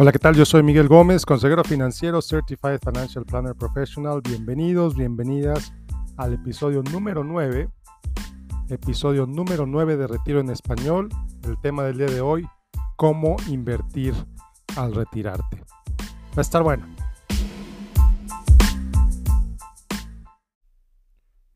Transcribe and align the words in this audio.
Hola, 0.00 0.12
¿qué 0.12 0.20
tal? 0.20 0.36
Yo 0.36 0.44
soy 0.44 0.62
Miguel 0.62 0.86
Gómez, 0.86 1.26
consejero 1.26 1.64
financiero, 1.64 2.22
Certified 2.22 2.78
Financial 2.78 3.24
Planner 3.24 3.56
Professional. 3.56 4.20
Bienvenidos, 4.22 4.94
bienvenidas 4.94 5.72
al 6.16 6.34
episodio 6.34 6.84
número 6.84 7.24
9, 7.24 7.68
episodio 8.68 9.26
número 9.26 9.66
9 9.66 9.96
de 9.96 10.06
Retiro 10.06 10.38
en 10.38 10.50
Español. 10.50 11.08
El 11.42 11.60
tema 11.60 11.82
del 11.82 11.98
día 11.98 12.06
de 12.06 12.20
hoy, 12.20 12.46
cómo 12.94 13.38
invertir 13.48 14.14
al 14.76 14.94
retirarte. 14.94 15.64
Va 16.30 16.36
a 16.36 16.40
estar 16.42 16.62
bueno. 16.62 16.86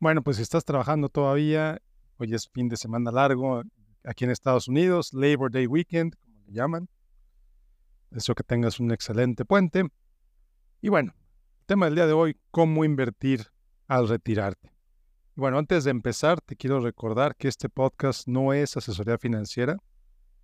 Bueno, 0.01 0.21
pues 0.21 0.35
si 0.35 0.43
estás 0.43 0.65
trabajando 0.65 1.07
todavía, 1.07 1.79
hoy 2.17 2.33
es 2.33 2.49
fin 2.49 2.67
de 2.67 2.75
semana 2.75 3.09
largo 3.09 3.63
aquí 4.03 4.25
en 4.25 4.31
Estados 4.31 4.67
Unidos, 4.67 5.13
Labor 5.13 5.49
Day 5.49 5.65
Weekend, 5.65 6.17
como 6.17 6.41
le 6.45 6.51
llaman. 6.51 6.89
Deseo 8.13 8.35
que 8.35 8.43
tengas 8.43 8.79
un 8.79 8.91
excelente 8.91 9.43
puente. 9.43 9.87
Y 10.81 10.89
bueno, 10.89 11.15
tema 11.65 11.87
del 11.87 11.95
día 11.95 12.05
de 12.05 12.13
hoy, 12.13 12.37
cómo 12.51 12.85
invertir 12.85 13.47
al 13.87 14.07
retirarte. 14.07 14.71
Bueno, 15.33 15.57
antes 15.57 15.83
de 15.83 15.89
empezar, 15.89 16.39
te 16.39 16.55
quiero 16.55 16.79
recordar 16.79 17.35
que 17.35 17.47
este 17.47 17.69
podcast 17.69 18.27
no 18.27 18.53
es 18.53 18.77
asesoría 18.77 19.17
financiera, 19.17 19.77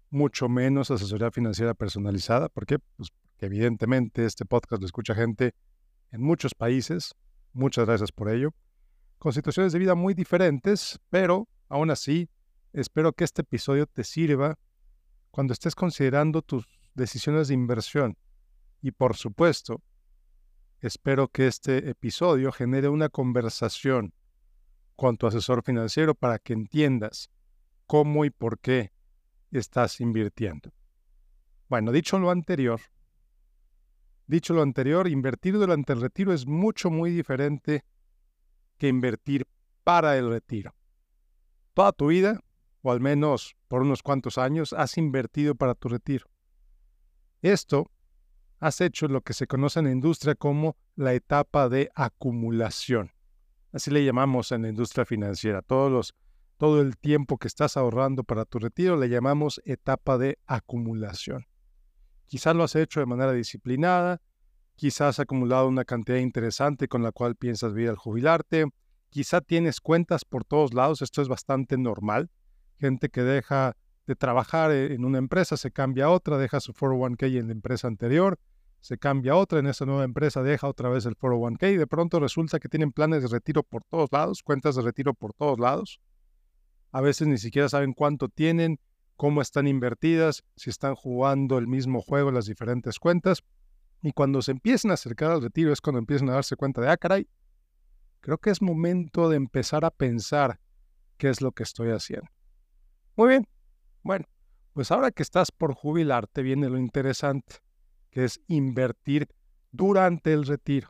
mucho 0.09 0.49
menos 0.49 0.89
asesoría 0.89 1.29
financiera 1.29 1.75
personalizada. 1.75 2.49
¿Por 2.49 2.65
qué? 2.65 2.79
Pues 2.79 3.11
porque 3.11 3.45
evidentemente 3.45 4.25
este 4.25 4.45
podcast 4.45 4.81
lo 4.81 4.87
escucha 4.87 5.13
gente 5.13 5.53
en 6.11 6.23
muchos 6.23 6.55
países. 6.55 7.13
Muchas 7.53 7.85
gracias 7.85 8.11
por 8.11 8.31
ello. 8.31 8.49
Con 9.19 9.31
situaciones 9.31 9.73
de 9.73 9.79
vida 9.79 9.93
muy 9.93 10.15
diferentes, 10.15 10.99
pero 11.11 11.47
aún 11.67 11.91
así, 11.91 12.29
espero 12.73 13.13
que 13.13 13.25
este 13.25 13.43
episodio 13.43 13.85
te 13.85 14.03
sirva 14.03 14.57
cuando 15.29 15.53
estés 15.53 15.75
considerando 15.75 16.41
tus 16.41 16.78
decisiones 16.99 17.47
de 17.47 17.55
inversión. 17.55 18.17
Y 18.81 18.91
por 18.91 19.15
supuesto, 19.15 19.81
espero 20.81 21.27
que 21.27 21.47
este 21.47 21.89
episodio 21.89 22.51
genere 22.51 22.89
una 22.89 23.09
conversación 23.09 24.13
con 24.95 25.17
tu 25.17 25.27
asesor 25.27 25.63
financiero 25.63 26.13
para 26.13 26.37
que 26.39 26.53
entiendas 26.53 27.31
cómo 27.87 28.25
y 28.25 28.29
por 28.29 28.59
qué 28.59 28.91
estás 29.51 29.99
invirtiendo. 29.99 30.71
Bueno, 31.67 31.91
dicho 31.91 32.19
lo 32.19 32.31
anterior, 32.31 32.81
dicho 34.27 34.53
lo 34.53 34.61
anterior, 34.61 35.07
invertir 35.07 35.55
durante 35.55 35.93
el 35.93 36.01
retiro 36.01 36.33
es 36.33 36.45
mucho, 36.45 36.89
muy 36.89 37.11
diferente 37.11 37.83
que 38.77 38.87
invertir 38.87 39.47
para 39.83 40.17
el 40.17 40.29
retiro. 40.29 40.75
Toda 41.73 41.91
tu 41.91 42.07
vida, 42.07 42.39
o 42.81 42.91
al 42.91 42.99
menos 42.99 43.55
por 43.67 43.81
unos 43.81 44.03
cuantos 44.03 44.37
años, 44.37 44.73
has 44.73 44.97
invertido 44.97 45.55
para 45.55 45.75
tu 45.75 45.89
retiro. 45.89 46.25
Esto 47.41 47.89
has 48.59 48.81
hecho 48.81 49.07
lo 49.07 49.21
que 49.21 49.33
se 49.33 49.47
conoce 49.47 49.79
en 49.79 49.85
la 49.85 49.91
industria 49.91 50.35
como 50.35 50.75
la 50.95 51.13
etapa 51.13 51.69
de 51.69 51.89
acumulación. 51.95 53.11
Así 53.71 53.91
le 53.91 54.03
llamamos 54.03 54.51
en 54.51 54.63
la 54.63 54.69
industria 54.69 55.05
financiera. 55.05 55.61
Todos 55.61 55.91
los, 55.91 56.15
todo 56.57 56.81
el 56.81 56.97
tiempo 56.97 57.37
que 57.37 57.47
estás 57.47 57.77
ahorrando 57.77 58.23
para 58.23 58.45
tu 58.45 58.59
retiro 58.59 58.97
le 58.97 59.07
llamamos 59.07 59.61
etapa 59.63 60.17
de 60.17 60.37
acumulación. 60.45 61.45
Quizás 62.25 62.55
lo 62.55 62.63
has 62.63 62.75
hecho 62.75 62.99
de 62.99 63.05
manera 63.05 63.31
disciplinada, 63.31 64.21
quizás 64.75 65.07
has 65.07 65.19
acumulado 65.19 65.67
una 65.67 65.85
cantidad 65.85 66.17
interesante 66.17 66.87
con 66.87 67.01
la 67.01 67.11
cual 67.11 67.35
piensas 67.35 67.73
vivir 67.73 67.89
al 67.89 67.95
jubilarte, 67.95 68.65
quizá 69.09 69.41
tienes 69.41 69.79
cuentas 69.79 70.25
por 70.25 70.43
todos 70.43 70.73
lados, 70.73 71.01
esto 71.01 71.21
es 71.21 71.27
bastante 71.27 71.77
normal. 71.77 72.29
Gente 72.77 73.09
que 73.09 73.23
deja 73.23 73.75
de 74.09 74.15
trabajar 74.15 74.71
e-, 74.71 74.95
en 74.95 75.05
una 75.05 75.19
empresa, 75.19 75.55
se 75.55 75.71
cambia 75.71 76.05
a 76.05 76.09
otra, 76.09 76.39
deja 76.39 76.59
su 76.59 76.73
401k 76.73 77.37
en 77.37 77.47
la 77.47 77.53
empresa 77.53 77.87
anterior, 77.87 78.39
se 78.79 78.97
cambia 78.97 79.33
a 79.33 79.35
otra, 79.35 79.59
en 79.59 79.67
esa 79.67 79.85
nueva 79.85 80.03
empresa 80.03 80.41
deja 80.41 80.67
otra 80.67 80.89
vez 80.89 81.05
el 81.05 81.15
401k 81.15 81.73
y 81.73 81.77
de 81.77 81.85
pronto 81.85 82.19
resulta 82.19 82.59
que 82.59 82.69
tienen 82.69 82.91
planes 82.91 83.21
de 83.21 83.27
retiro 83.27 83.61
por 83.61 83.83
todos 83.83 84.09
lados, 84.11 84.41
cuentas 84.41 84.75
de 84.75 84.81
retiro 84.81 85.13
por 85.13 85.33
todos 85.33 85.59
lados. 85.59 86.01
A 86.91 87.01
veces 87.01 87.27
ni 87.27 87.37
siquiera 87.37 87.69
saben 87.69 87.93
cuánto 87.93 88.29
tienen, 88.29 88.79
cómo 89.15 89.43
están 89.43 89.67
invertidas, 89.67 90.43
si 90.55 90.71
están 90.71 90.95
jugando 90.95 91.59
el 91.59 91.67
mismo 91.67 92.01
juego 92.01 92.31
las 92.31 92.47
diferentes 92.47 92.97
cuentas. 92.97 93.43
Y 94.01 94.11
cuando 94.13 94.41
se 94.41 94.51
empiezan 94.51 94.89
a 94.89 94.95
acercar 94.95 95.33
al 95.33 95.43
retiro 95.43 95.71
es 95.71 95.81
cuando 95.81 95.99
empiezan 95.99 96.29
a 96.29 96.33
darse 96.33 96.55
cuenta 96.55 96.81
de, 96.81 96.89
ah, 96.89 96.97
caray, 96.97 97.27
creo 98.21 98.39
que 98.39 98.49
es 98.49 98.59
momento 98.59 99.29
de 99.29 99.35
empezar 99.35 99.85
a 99.85 99.91
pensar 99.91 100.59
qué 101.17 101.29
es 101.29 101.41
lo 101.41 101.51
que 101.51 101.61
estoy 101.61 101.91
haciendo. 101.91 102.27
Muy 103.15 103.29
bien, 103.29 103.47
bueno, 104.03 104.25
pues 104.73 104.91
ahora 104.91 105.11
que 105.11 105.23
estás 105.23 105.51
por 105.51 105.73
jubilarte 105.73 106.41
viene 106.41 106.69
lo 106.69 106.77
interesante, 106.77 107.57
que 108.11 108.25
es 108.25 108.41
invertir 108.47 109.27
durante 109.71 110.33
el 110.33 110.45
retiro. 110.45 110.89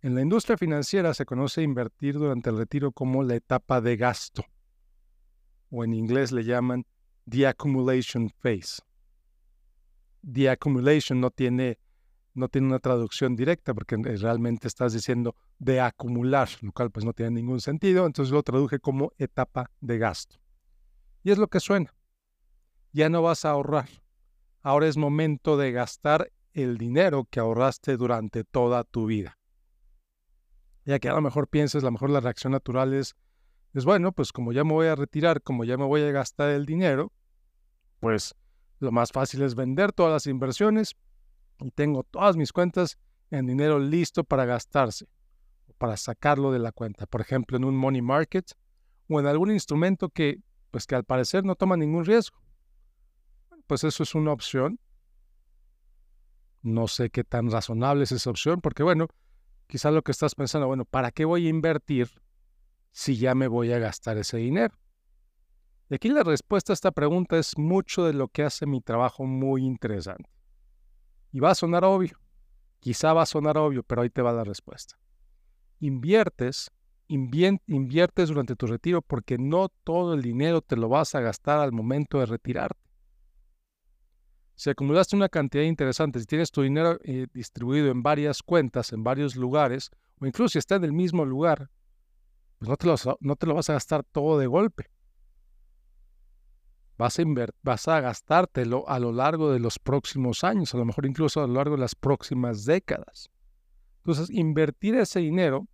En 0.00 0.14
la 0.14 0.22
industria 0.22 0.56
financiera 0.56 1.12
se 1.12 1.24
conoce 1.24 1.62
invertir 1.62 2.14
durante 2.14 2.50
el 2.50 2.56
retiro 2.56 2.92
como 2.92 3.22
la 3.22 3.34
etapa 3.34 3.80
de 3.80 3.96
gasto, 3.96 4.44
o 5.70 5.84
en 5.84 5.92
inglés 5.92 6.32
le 6.32 6.44
llaman 6.44 6.86
the 7.28 7.46
accumulation 7.46 8.30
phase. 8.30 8.80
The 10.22 10.50
accumulation 10.50 11.20
no 11.20 11.30
tiene, 11.30 11.78
no 12.34 12.48
tiene 12.48 12.68
una 12.68 12.78
traducción 12.78 13.34
directa 13.36 13.74
porque 13.74 13.96
realmente 13.96 14.68
estás 14.68 14.92
diciendo 14.92 15.34
de 15.58 15.80
acumular, 15.80 16.48
lo 16.60 16.72
cual 16.72 16.90
pues 16.90 17.04
no 17.04 17.12
tiene 17.12 17.32
ningún 17.32 17.60
sentido, 17.60 18.06
entonces 18.06 18.32
lo 18.32 18.42
traduje 18.42 18.78
como 18.78 19.12
etapa 19.18 19.70
de 19.80 19.98
gasto. 19.98 20.38
Y 21.22 21.30
es 21.30 21.38
lo 21.38 21.48
que 21.48 21.60
suena. 21.60 21.94
Ya 22.92 23.08
no 23.08 23.22
vas 23.22 23.44
a 23.44 23.50
ahorrar. 23.50 23.88
Ahora 24.62 24.86
es 24.86 24.96
momento 24.96 25.56
de 25.56 25.72
gastar 25.72 26.32
el 26.52 26.78
dinero 26.78 27.26
que 27.30 27.40
ahorraste 27.40 27.96
durante 27.96 28.44
toda 28.44 28.84
tu 28.84 29.06
vida. 29.06 29.38
Ya 30.84 30.98
que 30.98 31.08
a 31.08 31.12
lo 31.12 31.20
mejor 31.20 31.48
pienses, 31.48 31.82
a 31.82 31.86
lo 31.86 31.92
mejor 31.92 32.10
la 32.10 32.20
reacción 32.20 32.52
natural 32.52 32.94
es, 32.94 33.14
es 33.74 33.84
bueno, 33.84 34.12
pues 34.12 34.32
como 34.32 34.52
ya 34.52 34.64
me 34.64 34.72
voy 34.72 34.86
a 34.86 34.94
retirar, 34.94 35.42
como 35.42 35.64
ya 35.64 35.76
me 35.76 35.84
voy 35.84 36.02
a 36.02 36.10
gastar 36.10 36.50
el 36.50 36.64
dinero, 36.64 37.12
pues 38.00 38.34
lo 38.80 38.90
más 38.90 39.12
fácil 39.12 39.42
es 39.42 39.54
vender 39.54 39.92
todas 39.92 40.12
las 40.12 40.26
inversiones 40.26 40.96
y 41.60 41.70
tengo 41.70 42.04
todas 42.04 42.36
mis 42.36 42.52
cuentas 42.52 42.98
en 43.30 43.46
dinero 43.46 43.78
listo 43.78 44.24
para 44.24 44.46
gastarse 44.46 45.06
para 45.78 45.96
sacarlo 45.96 46.52
de 46.52 46.58
la 46.58 46.72
cuenta. 46.72 47.06
Por 47.06 47.20
ejemplo, 47.20 47.56
en 47.56 47.64
un 47.64 47.76
money 47.76 48.02
market 48.02 48.50
o 49.08 49.20
en 49.20 49.26
algún 49.26 49.50
instrumento 49.50 50.10
que 50.10 50.40
pues 50.70 50.86
que 50.86 50.94
al 50.94 51.04
parecer 51.04 51.44
no 51.44 51.54
toma 51.54 51.76
ningún 51.76 52.04
riesgo. 52.04 52.38
Pues 53.66 53.84
eso 53.84 54.02
es 54.02 54.14
una 54.14 54.32
opción. 54.32 54.78
No 56.62 56.88
sé 56.88 57.10
qué 57.10 57.24
tan 57.24 57.50
razonable 57.50 58.04
es 58.04 58.12
esa 58.12 58.30
opción, 58.30 58.60
porque 58.60 58.82
bueno, 58.82 59.08
quizás 59.66 59.92
lo 59.92 60.02
que 60.02 60.12
estás 60.12 60.34
pensando, 60.34 60.66
bueno, 60.66 60.84
¿para 60.84 61.10
qué 61.10 61.24
voy 61.24 61.46
a 61.46 61.50
invertir 61.50 62.10
si 62.90 63.16
ya 63.16 63.34
me 63.34 63.46
voy 63.46 63.72
a 63.72 63.78
gastar 63.78 64.18
ese 64.18 64.38
dinero? 64.38 64.74
Y 65.90 65.94
aquí 65.94 66.08
la 66.08 66.22
respuesta 66.22 66.72
a 66.72 66.74
esta 66.74 66.90
pregunta 66.90 67.38
es 67.38 67.56
mucho 67.56 68.04
de 68.04 68.12
lo 68.12 68.28
que 68.28 68.42
hace 68.42 68.66
mi 68.66 68.80
trabajo 68.80 69.24
muy 69.24 69.64
interesante. 69.64 70.28
Y 71.32 71.40
va 71.40 71.50
a 71.50 71.54
sonar 71.54 71.84
obvio, 71.84 72.18
quizá 72.80 73.12
va 73.12 73.22
a 73.22 73.26
sonar 73.26 73.56
obvio, 73.56 73.82
pero 73.82 74.02
ahí 74.02 74.10
te 74.10 74.22
va 74.22 74.32
la 74.32 74.44
respuesta. 74.44 74.98
Inviertes 75.80 76.70
inviertes 77.08 78.28
durante 78.28 78.54
tu 78.54 78.66
retiro 78.66 79.02
porque 79.02 79.38
no 79.38 79.68
todo 79.84 80.14
el 80.14 80.22
dinero 80.22 80.60
te 80.60 80.76
lo 80.76 80.88
vas 80.88 81.14
a 81.14 81.20
gastar 81.20 81.58
al 81.58 81.72
momento 81.72 82.20
de 82.20 82.26
retirarte. 82.26 82.88
Si 84.54 84.70
acumulaste 84.70 85.14
una 85.14 85.28
cantidad 85.28 85.62
interesante, 85.62 86.18
si 86.18 86.26
tienes 86.26 86.50
tu 86.50 86.62
dinero 86.62 86.98
eh, 87.04 87.28
distribuido 87.32 87.90
en 87.90 88.02
varias 88.02 88.42
cuentas, 88.42 88.92
en 88.92 89.04
varios 89.04 89.36
lugares, 89.36 89.90
o 90.20 90.26
incluso 90.26 90.52
si 90.52 90.58
está 90.58 90.74
en 90.74 90.84
el 90.84 90.92
mismo 90.92 91.24
lugar, 91.24 91.70
pues 92.58 92.68
no 92.68 92.76
te 92.76 92.86
lo, 92.86 92.96
no 93.20 93.36
te 93.36 93.46
lo 93.46 93.54
vas 93.54 93.70
a 93.70 93.74
gastar 93.74 94.02
todo 94.02 94.38
de 94.38 94.48
golpe. 94.48 94.90
Vas 96.96 97.20
a, 97.20 97.22
vas 97.62 97.86
a 97.86 98.00
gastártelo 98.00 98.88
a 98.88 98.98
lo 98.98 99.12
largo 99.12 99.52
de 99.52 99.60
los 99.60 99.78
próximos 99.78 100.42
años, 100.42 100.74
a 100.74 100.78
lo 100.78 100.84
mejor 100.84 101.06
incluso 101.06 101.40
a 101.40 101.46
lo 101.46 101.54
largo 101.54 101.76
de 101.76 101.82
las 101.82 101.94
próximas 101.94 102.64
décadas. 102.64 103.30
Entonces, 103.98 104.28
invertir 104.30 104.96
ese 104.96 105.20
dinero 105.20 105.68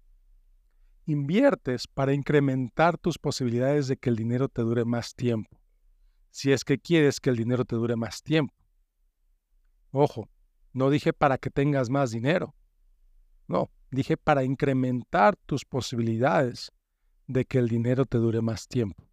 inviertes 1.06 1.87
para 1.87 2.12
incrementar 2.12 2.99
tus 2.99 3.19
posibilidades 3.19 3.89
de 3.89 3.97
que 3.97 4.11
el 4.11 4.17
dinero 4.17 4.49
te 4.49 4.62
dure 4.62 4.85
más 4.85 5.15
tiempo, 5.15 5.59
si 6.31 6.53
es 6.53 6.65
que 6.65 6.79
quieres 6.79 7.21
que 7.21 7.31
el 7.31 7.37
dinero 7.37 7.65
te 7.65 7.77
dure 7.77 7.97
más 7.97 8.23
tiempo. 8.23 8.55
Ojo, 9.91 10.29
no 10.73 10.91
dije 10.91 11.12
para 11.12 11.39
que 11.39 11.51
tengas 11.51 11.91
más 11.91 12.11
dinero, 12.11 12.55
no, 13.47 13.71
dije 13.91 14.17
para 14.17 14.45
incrementar 14.45 15.37
tus 15.37 15.65
posibilidades 15.65 16.73
de 17.27 17.45
que 17.45 17.59
el 17.59 17.69
dinero 17.69 18.07
te 18.07 18.19
dure 18.19 18.41
más 18.41 18.67
tiempo. 18.67 19.05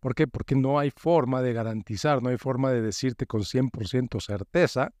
¿Por 0.00 0.14
qué? 0.14 0.26
Porque 0.26 0.54
no 0.54 0.78
hay 0.78 0.90
forma 0.90 1.40
de 1.40 1.54
garantizar, 1.54 2.22
no 2.22 2.28
hay 2.28 2.36
forma 2.36 2.70
de 2.70 2.82
decirte 2.82 3.26
con 3.26 3.40
100% 3.40 4.20
certeza 4.20 4.92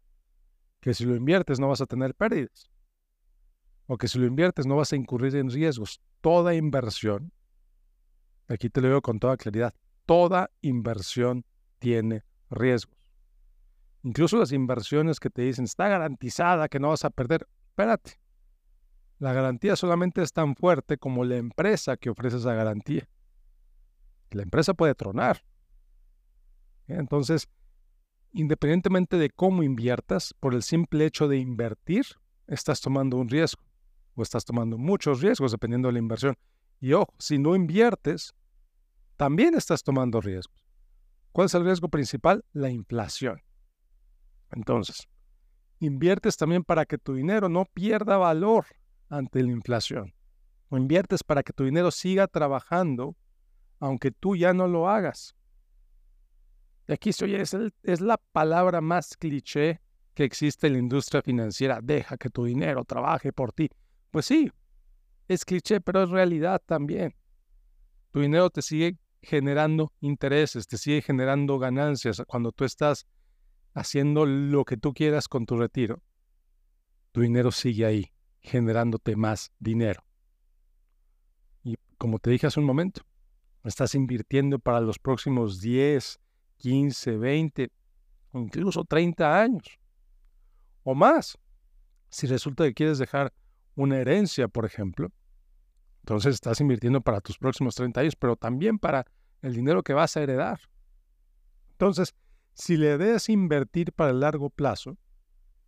que 0.80 0.94
si 0.94 1.04
lo 1.04 1.14
inviertes 1.14 1.60
no 1.60 1.68
vas 1.68 1.80
a 1.80 1.86
tener 1.86 2.14
pérdidas 2.14 2.70
o 3.86 3.98
que 3.98 4.08
si 4.08 4.18
lo 4.18 4.26
inviertes 4.26 4.66
no 4.66 4.76
vas 4.76 4.92
a 4.92 4.96
incurrir 4.96 5.36
en 5.36 5.50
riesgos. 5.50 6.00
Toda 6.20 6.54
inversión, 6.54 7.32
aquí 8.48 8.70
te 8.70 8.80
lo 8.80 8.88
digo 8.88 9.02
con 9.02 9.18
toda 9.18 9.36
claridad, 9.36 9.74
toda 10.06 10.50
inversión 10.62 11.44
tiene 11.78 12.24
riesgos. 12.50 12.96
Incluso 14.02 14.38
las 14.38 14.52
inversiones 14.52 15.18
que 15.18 15.30
te 15.30 15.42
dicen, 15.42 15.64
está 15.64 15.88
garantizada 15.88 16.68
que 16.68 16.78
no 16.78 16.90
vas 16.90 17.04
a 17.04 17.10
perder. 17.10 17.48
Espérate. 17.68 18.20
La 19.18 19.32
garantía 19.32 19.76
solamente 19.76 20.22
es 20.22 20.32
tan 20.32 20.56
fuerte 20.56 20.98
como 20.98 21.24
la 21.24 21.36
empresa 21.36 21.96
que 21.96 22.10
ofrece 22.10 22.36
esa 22.36 22.52
garantía. 22.52 23.08
La 24.30 24.42
empresa 24.42 24.74
puede 24.74 24.94
tronar. 24.94 25.42
Entonces, 26.86 27.48
independientemente 28.32 29.16
de 29.16 29.30
cómo 29.30 29.62
inviertas, 29.62 30.34
por 30.38 30.52
el 30.54 30.62
simple 30.62 31.06
hecho 31.06 31.26
de 31.28 31.38
invertir, 31.38 32.04
estás 32.46 32.82
tomando 32.82 33.16
un 33.16 33.28
riesgo 33.30 33.62
o 34.14 34.22
estás 34.22 34.44
tomando 34.44 34.78
muchos 34.78 35.20
riesgos 35.20 35.52
dependiendo 35.52 35.88
de 35.88 35.92
la 35.94 35.98
inversión. 35.98 36.36
Y 36.80 36.92
ojo, 36.92 37.12
si 37.18 37.38
no 37.38 37.54
inviertes, 37.56 38.34
también 39.16 39.54
estás 39.54 39.82
tomando 39.82 40.20
riesgos. 40.20 40.56
¿Cuál 41.32 41.46
es 41.46 41.54
el 41.54 41.64
riesgo 41.64 41.88
principal? 41.88 42.44
La 42.52 42.70
inflación. 42.70 43.42
Entonces, 44.52 45.08
inviertes 45.80 46.36
también 46.36 46.62
para 46.62 46.84
que 46.84 46.98
tu 46.98 47.14
dinero 47.14 47.48
no 47.48 47.64
pierda 47.64 48.16
valor 48.16 48.66
ante 49.08 49.42
la 49.42 49.50
inflación. 49.50 50.14
O 50.68 50.76
inviertes 50.76 51.22
para 51.22 51.42
que 51.42 51.52
tu 51.52 51.64
dinero 51.64 51.90
siga 51.90 52.26
trabajando 52.26 53.16
aunque 53.80 54.10
tú 54.10 54.36
ya 54.36 54.54
no 54.54 54.66
lo 54.66 54.88
hagas. 54.88 55.34
Y 56.86 56.92
aquí 56.92 57.10
oye, 57.22 57.40
es, 57.40 57.54
es 57.82 58.00
la 58.00 58.16
palabra 58.16 58.80
más 58.80 59.16
cliché 59.16 59.80
que 60.14 60.24
existe 60.24 60.68
en 60.68 60.74
la 60.74 60.78
industria 60.78 61.22
financiera. 61.22 61.80
Deja 61.82 62.16
que 62.16 62.30
tu 62.30 62.44
dinero 62.44 62.84
trabaje 62.84 63.32
por 63.32 63.52
ti. 63.52 63.68
Pues 64.14 64.26
sí, 64.26 64.48
es 65.26 65.44
cliché, 65.44 65.80
pero 65.80 66.04
es 66.04 66.08
realidad 66.08 66.62
también. 66.64 67.16
Tu 68.12 68.20
dinero 68.20 68.48
te 68.48 68.62
sigue 68.62 68.96
generando 69.20 69.92
intereses, 69.98 70.68
te 70.68 70.78
sigue 70.78 71.02
generando 71.02 71.58
ganancias 71.58 72.22
cuando 72.24 72.52
tú 72.52 72.62
estás 72.64 73.08
haciendo 73.74 74.24
lo 74.24 74.64
que 74.64 74.76
tú 74.76 74.94
quieras 74.94 75.26
con 75.26 75.46
tu 75.46 75.56
retiro. 75.56 76.00
Tu 77.10 77.22
dinero 77.22 77.50
sigue 77.50 77.86
ahí, 77.86 78.12
generándote 78.40 79.16
más 79.16 79.50
dinero. 79.58 80.04
Y 81.64 81.74
como 81.98 82.20
te 82.20 82.30
dije 82.30 82.46
hace 82.46 82.60
un 82.60 82.66
momento, 82.66 83.00
estás 83.64 83.96
invirtiendo 83.96 84.60
para 84.60 84.80
los 84.80 85.00
próximos 85.00 85.60
10, 85.60 86.20
15, 86.58 87.16
20 87.16 87.72
o 88.30 88.38
incluso 88.38 88.84
30 88.84 89.40
años 89.40 89.80
o 90.84 90.94
más. 90.94 91.36
Si 92.10 92.28
resulta 92.28 92.62
que 92.62 92.74
quieres 92.74 92.98
dejar 92.98 93.32
una 93.74 93.98
herencia, 93.98 94.48
por 94.48 94.64
ejemplo, 94.64 95.12
entonces 96.00 96.34
estás 96.34 96.60
invirtiendo 96.60 97.00
para 97.00 97.20
tus 97.20 97.38
próximos 97.38 97.74
30 97.74 98.00
años, 98.00 98.16
pero 98.16 98.36
también 98.36 98.78
para 98.78 99.06
el 99.42 99.54
dinero 99.54 99.82
que 99.82 99.94
vas 99.94 100.16
a 100.16 100.22
heredar. 100.22 100.60
Entonces, 101.70 102.14
si 102.52 102.76
le 102.76 102.98
des 102.98 103.28
invertir 103.28 103.92
para 103.92 104.10
el 104.10 104.20
largo 104.20 104.50
plazo, 104.50 104.96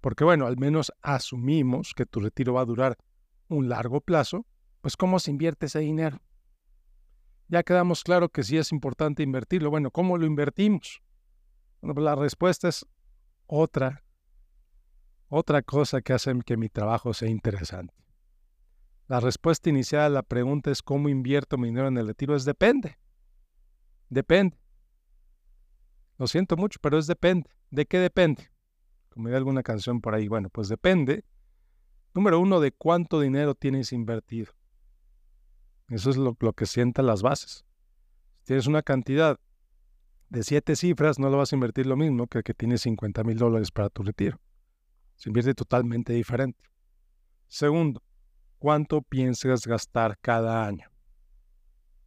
porque 0.00 0.24
bueno, 0.24 0.46
al 0.46 0.56
menos 0.56 0.92
asumimos 1.02 1.94
que 1.94 2.06
tu 2.06 2.20
retiro 2.20 2.54
va 2.54 2.60
a 2.60 2.66
durar 2.66 2.96
un 3.48 3.68
largo 3.68 4.00
plazo, 4.00 4.46
pues 4.80 4.96
¿cómo 4.96 5.18
se 5.18 5.30
invierte 5.30 5.66
ese 5.66 5.80
dinero? 5.80 6.20
Ya 7.48 7.62
quedamos 7.62 8.04
claro 8.04 8.28
que 8.28 8.42
sí 8.42 8.56
es 8.58 8.72
importante 8.72 9.22
invertirlo. 9.22 9.70
Bueno, 9.70 9.90
¿cómo 9.90 10.18
lo 10.18 10.26
invertimos? 10.26 11.02
Bueno, 11.80 11.94
pues 11.94 12.04
la 12.04 12.14
respuesta 12.14 12.68
es 12.68 12.86
otra, 13.46 14.04
otra 15.28 15.62
cosa 15.62 16.00
que 16.02 16.12
hace 16.12 16.32
que 16.44 16.56
mi 16.56 16.69
trabajo 16.69 17.14
sea 17.14 17.28
interesante. 17.28 17.94
La 19.08 19.20
respuesta 19.20 19.70
inicial 19.70 20.02
a 20.02 20.08
la 20.08 20.23
pregunta 20.23 20.70
es 20.70 20.82
¿cómo 20.82 21.08
invierto 21.08 21.58
mi 21.58 21.69
dinero 21.69 21.88
en 21.88 21.99
el 21.99 22.08
retiro? 22.08 22.34
Es 22.34 22.44
depende. 22.44 22.99
Depende. 24.08 24.58
Lo 26.19 26.26
siento 26.26 26.56
mucho, 26.56 26.78
pero 26.81 26.99
es 26.99 27.06
depende. 27.06 27.50
¿De 27.70 27.87
qué 27.87 27.99
depende? 27.99 28.50
Como 29.11 29.28
hay 29.28 29.34
alguna 29.34 29.62
canción 29.62 30.00
por 30.00 30.14
ahí. 30.14 30.28
Bueno, 30.28 30.49
pues 30.50 30.69
depende. 30.69 31.25
Número 32.14 32.40
uno, 32.40 32.61
de 32.61 32.73
cuánto 32.73 33.20
dinero 33.20 33.55
tienes 33.55 33.93
invertido. 33.93 34.52
Eso 35.88 36.11
es 36.11 36.17
lo, 36.17 36.34
que 36.34 36.67
sienta 36.67 37.02
las 37.02 37.23
bases. 37.23 37.64
Si 38.38 38.46
tienes 38.46 38.67
una 38.67 38.82
cantidad 38.82 39.38
de 40.31 40.43
siete 40.43 40.75
cifras, 40.75 41.19
no 41.19 41.31
lo 41.31 41.37
vas 41.37 41.52
a 41.52 41.56
invertir 41.56 41.87
lo 41.87 41.96
mismo 41.96 42.26
que 42.26 42.38
el 42.38 42.44
que 42.44 42.55
tiene 42.55 42.78
50 42.78 43.23
mil 43.23 43.38
dólares 43.38 43.70
para 43.70 43.88
tu 43.88 44.02
retiro. 44.02 44.40
Se 45.16 45.28
invierte 45.28 45.54
totalmente 45.54 46.12
diferente. 46.12 46.64
Segundo, 47.48 48.02
¿cuánto 48.58 49.02
piensas 49.02 49.66
gastar 49.66 50.18
cada 50.20 50.66
año? 50.66 50.90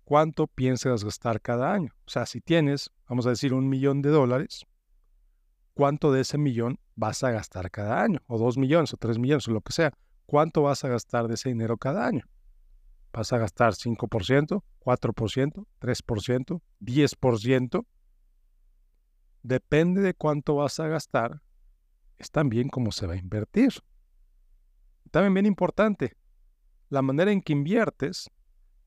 ¿Cuánto 0.04 0.48
piensas 0.48 1.04
gastar 1.04 1.42
cada 1.42 1.72
año? 1.74 1.94
O 2.06 2.10
sea, 2.10 2.26
si 2.26 2.42
tienes, 2.42 2.90
vamos 3.08 3.26
a 3.28 3.30
decir, 3.30 3.54
un 3.54 3.70
millón 3.70 4.02
de 4.02 4.10
dólares, 4.10 4.66
¿cuánto 5.74 6.12
de 6.12 6.22
ese 6.22 6.38
millón 6.38 6.80
vas 6.96 7.24
a 7.24 7.32
gastar 7.32 7.70
cada 7.70 8.02
año? 8.02 8.20
O 8.28 8.38
dos 8.38 8.58
millones, 8.58 8.94
o 8.94 8.98
tres 8.98 9.20
millones, 9.20 9.48
o 9.48 9.52
lo 9.52 9.62
que 9.62 9.74
sea. 9.74 9.94
¿Cuánto 10.26 10.64
vas 10.64 10.84
a 10.84 10.90
gastar 10.90 11.28
de 11.28 11.36
ese 11.36 11.50
dinero 11.50 11.78
cada 11.78 12.06
año? 12.08 12.26
vas 13.12 13.34
a 13.34 13.38
gastar 13.38 13.74
5%, 13.74 14.64
4%, 14.80 15.66
3%, 15.80 16.62
10%. 16.80 17.86
Depende 19.42 20.02
de 20.02 20.14
cuánto 20.14 20.56
vas 20.56 20.80
a 20.80 20.88
gastar, 20.88 21.42
es 22.20 22.30
también 22.32 22.70
cómo 22.70 22.92
se 22.92 23.08
va 23.08 23.14
a 23.14 23.18
invertir. 23.18 23.74
También 25.10 25.34
bien 25.34 25.46
importante, 25.48 26.16
la 26.90 27.02
manera 27.02 27.32
en 27.32 27.42
que 27.42 27.54
inviertes 27.54 28.30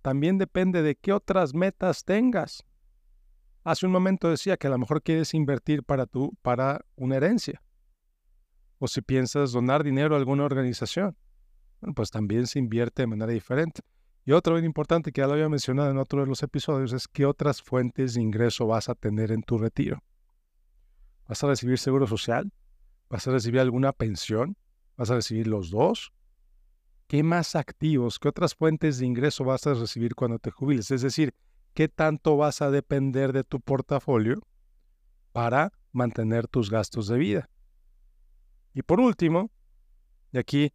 también 0.02 0.38
depende 0.38 0.82
de 0.82 0.94
qué 0.96 1.12
otras 1.12 1.54
metas 1.54 2.04
tengas. 2.04 2.64
Hace 3.64 3.86
un 3.86 3.92
momento 3.92 4.28
decía 4.28 4.56
que 4.56 4.66
a 4.66 4.70
lo 4.70 4.78
mejor 4.78 5.02
quieres 5.02 5.34
invertir 5.34 5.82
para, 5.82 6.06
tu, 6.06 6.34
para 6.42 6.84
una 6.96 7.16
herencia. 7.16 7.62
O 8.78 8.88
si 8.88 9.00
piensas 9.00 9.52
donar 9.52 9.84
dinero 9.84 10.14
a 10.14 10.18
alguna 10.18 10.44
organización, 10.44 11.16
pues 11.94 12.10
también 12.10 12.46
se 12.46 12.58
invierte 12.58 13.02
de 13.02 13.06
manera 13.06 13.32
diferente. 13.32 13.80
Y 14.24 14.32
otro 14.32 14.54
bien 14.54 14.64
importante 14.64 15.12
que 15.12 15.20
ya 15.20 15.26
lo 15.26 15.34
había 15.34 15.48
mencionado 15.48 15.90
en 15.90 15.98
otro 15.98 16.20
de 16.20 16.26
los 16.26 16.42
episodios 16.42 16.92
es 16.92 17.08
qué 17.08 17.24
otras 17.24 17.62
fuentes 17.62 18.14
de 18.14 18.20
ingreso 18.20 18.66
vas 18.66 18.88
a 18.88 18.94
tener 18.94 19.32
en 19.32 19.42
tu 19.42 19.58
retiro. 19.58 20.02
¿Vas 21.28 21.42
a 21.42 21.48
recibir 21.48 21.78
seguro 21.78 22.06
social? 22.06 22.52
¿Vas 23.12 23.28
a 23.28 23.30
recibir 23.30 23.60
alguna 23.60 23.92
pensión? 23.92 24.56
¿Vas 24.96 25.10
a 25.10 25.16
recibir 25.16 25.46
los 25.46 25.68
dos? 25.68 26.14
¿Qué 27.08 27.22
más 27.22 27.56
activos, 27.56 28.18
qué 28.18 28.28
otras 28.28 28.54
fuentes 28.54 28.96
de 28.96 29.04
ingreso 29.04 29.44
vas 29.44 29.66
a 29.66 29.74
recibir 29.74 30.14
cuando 30.14 30.38
te 30.38 30.50
jubiles? 30.50 30.90
Es 30.90 31.02
decir, 31.02 31.34
¿qué 31.74 31.88
tanto 31.88 32.38
vas 32.38 32.62
a 32.62 32.70
depender 32.70 33.34
de 33.34 33.44
tu 33.44 33.60
portafolio 33.60 34.40
para 35.30 35.74
mantener 35.92 36.48
tus 36.48 36.70
gastos 36.70 37.06
de 37.06 37.18
vida? 37.18 37.50
Y 38.72 38.80
por 38.80 38.98
último, 38.98 39.50
y 40.32 40.38
aquí 40.38 40.72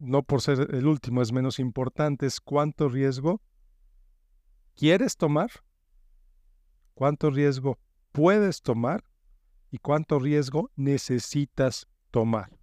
no 0.00 0.22
por 0.22 0.42
ser 0.42 0.74
el 0.74 0.86
último 0.86 1.22
es 1.22 1.32
menos 1.32 1.58
importante, 1.58 2.26
es 2.26 2.38
cuánto 2.38 2.90
riesgo 2.90 3.40
quieres 4.74 5.16
tomar, 5.16 5.48
cuánto 6.92 7.30
riesgo 7.30 7.78
puedes 8.12 8.60
tomar 8.60 9.07
y 9.70 9.78
cuánto 9.78 10.18
riesgo 10.18 10.70
necesitas 10.76 11.86
tomar. 12.10 12.58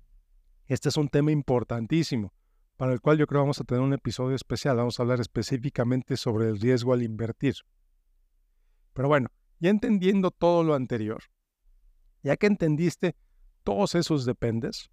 Este 0.68 0.90
es 0.90 0.98
un 0.98 1.10
tema 1.10 1.32
importantísimo, 1.32 2.34
para 2.78 2.94
el 2.94 3.02
cual 3.02 3.18
yo 3.18 3.28
creo 3.28 3.42
vamos 3.42 3.62
a 3.62 3.64
tener 3.64 3.84
un 3.84 3.94
episodio 3.94 4.36
especial. 4.36 4.78
Vamos 4.78 5.00
a 5.00 5.04
hablar 5.04 5.20
específicamente 5.20 6.18
sobre 6.18 6.50
el 6.50 6.60
riesgo 6.60 6.94
al 6.94 7.04
invertir. 7.04 7.56
Pero 8.94 9.08
bueno, 9.08 9.30
ya 9.60 9.70
entendiendo 9.70 10.32
todo 10.32 10.64
lo 10.64 10.74
anterior, 10.74 11.24
ya 12.24 12.36
que 12.38 12.48
entendiste 12.48 13.16
todos 13.64 13.96
esos 13.96 14.26
dependes, 14.26 14.90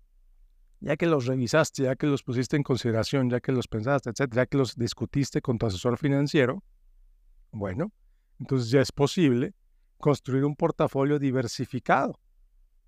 ya 0.81 0.97
que 0.97 1.07
los 1.07 1.27
revisaste, 1.27 1.85
ya 1.85 1.97
que 1.97 2.07
los 2.07 2.23
pusiste 2.23 2.57
en 2.57 2.63
consideración, 2.63 3.31
ya 3.31 3.41
que 3.41 3.53
los 3.53 3.69
pensaste, 3.69 4.11
etcétera, 4.11 4.43
ya 4.43 4.47
que 4.47 4.59
los 4.59 4.77
discutiste 4.77 5.41
con 5.41 5.59
tu 5.59 5.67
asesor 5.67 5.97
financiero, 5.97 6.63
bueno, 7.53 7.93
entonces 8.41 8.71
ya 8.71 8.81
es 8.81 8.93
posible 8.93 9.55
construir 10.03 10.45
un 10.45 10.57
portafolio 10.57 11.21
diversificado. 11.21 12.19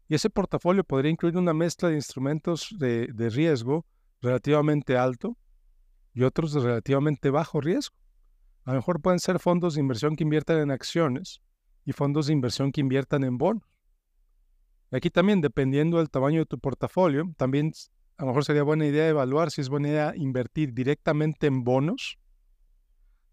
Y 0.08 0.16
ese 0.16 0.30
portafolio 0.30 0.82
podría 0.82 1.12
incluir 1.12 1.36
una 1.38 1.54
mezcla 1.54 1.88
de 1.88 1.94
instrumentos 1.94 2.74
de, 2.76 3.06
riesgo 3.30 3.86
relativamente 4.20 4.96
alto 4.96 5.38
y 6.12 6.24
otros 6.24 6.52
de 6.52 6.60
relativamente 6.60 7.30
bajo 7.30 7.60
riesgo. 7.60 7.94
A 8.64 8.72
lo 8.72 8.78
mejor 8.78 9.00
pueden 9.00 9.20
ser 9.20 9.38
fondos 9.38 9.74
de 9.74 9.80
inversión 9.80 10.16
que 10.16 10.24
inviertan 10.24 10.58
en 10.58 10.72
acciones 10.72 11.40
y 11.84 11.92
fondos 11.92 12.26
de 12.26 12.32
inversión 12.32 12.72
que 12.72 12.80
inviertan 12.80 13.22
en 13.22 13.38
bonos. 13.38 13.62
Aquí 14.90 15.08
también, 15.08 15.40
dependiendo 15.40 15.98
del 15.98 16.10
tamaño 16.10 16.40
de 16.40 16.46
tu 16.46 16.58
portafolio, 16.58 17.32
también 17.36 17.72
a 18.16 18.22
lo 18.22 18.28
mejor 18.28 18.44
sería 18.44 18.64
buena 18.64 18.86
idea 18.86 19.08
evaluar 19.08 19.52
si 19.52 19.60
es 19.60 19.68
buena 19.68 19.88
idea 19.88 20.12
invertir 20.16 20.74
directamente 20.74 21.46
en 21.46 21.62
bonos, 21.62 22.18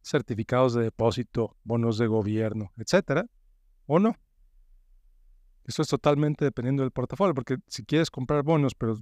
certificados 0.03 0.75
de 0.75 0.83
depósito, 0.83 1.57
bonos 1.63 1.97
de 1.97 2.07
gobierno, 2.07 2.71
etcétera, 2.77 3.25
o 3.95 3.99
no. 3.99 4.15
Eso 5.65 5.81
es 5.81 5.87
totalmente 5.87 6.45
dependiendo 6.45 6.83
del 6.83 6.91
portafolio, 6.91 7.33
porque 7.33 7.57
si 7.67 7.83
quieres 7.83 8.09
comprar 8.09 8.43
bonos, 8.43 8.73
pero 8.75 8.97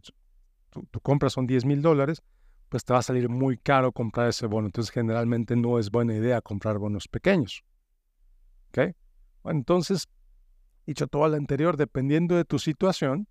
tu, 0.69 0.83
tu 0.83 0.99
compra 0.99 1.29
son 1.29 1.47
10 1.47 1.65
mil 1.65 1.81
dólares, 1.81 2.21
pues 2.67 2.83
te 2.83 2.93
va 2.93 2.99
a 2.99 3.03
salir 3.03 3.29
muy 3.29 3.57
caro 3.57 3.91
comprar 3.91 4.29
ese 4.29 4.45
bono. 4.45 4.67
Entonces, 4.67 4.91
generalmente 4.91 5.55
no 5.55 5.79
es 5.79 5.89
buena 5.89 6.13
idea 6.13 6.41
comprar 6.41 6.77
bonos 6.77 7.07
pequeños. 7.07 7.63
¿Ok? 8.69 8.95
Bueno, 9.41 9.59
entonces, 9.59 10.07
Dicho 10.89 11.05
todo 11.05 11.27
lo 11.27 11.35
anterior, 11.35 11.77
dependiendo 11.77 12.35
de 12.35 12.45
tu 12.45 12.57
situación, 12.57 13.27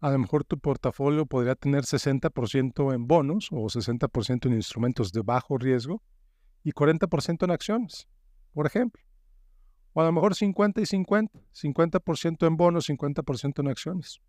a 0.00 0.10
lo 0.10 0.18
mejor 0.18 0.44
tu 0.44 0.58
portafolio 0.58 1.26
podría 1.26 1.54
tener 1.54 1.84
60% 1.84 2.94
en 2.94 3.06
bonos 3.06 3.48
o 3.50 3.68
60% 3.68 4.46
en 4.46 4.54
instrumentos 4.54 5.12
de 5.12 5.20
bajo 5.20 5.58
riesgo 5.58 6.02
y 6.64 6.72
40% 6.72 7.44
en 7.44 7.50
acciones, 7.50 8.08
por 8.54 8.66
ejemplo. 8.66 9.02
O 9.92 10.00
a 10.00 10.04
lo 10.04 10.12
mejor 10.12 10.34
50 10.34 10.80
y 10.80 10.86
50, 10.86 11.38
50% 11.52 12.46
en 12.46 12.56
bonos, 12.56 12.88
50% 12.88 13.60
en 13.60 13.68
acciones. 13.68 14.20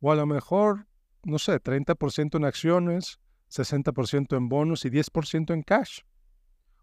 O 0.00 0.10
a 0.10 0.16
lo 0.16 0.26
mejor, 0.26 0.86
no 1.24 1.38
sé, 1.38 1.60
30% 1.60 2.36
en 2.36 2.44
acciones, 2.44 3.20
60% 3.50 4.36
en 4.36 4.48
bonos 4.48 4.84
y 4.84 4.90
10% 4.90 5.52
en 5.52 5.62
cash. 5.62 6.00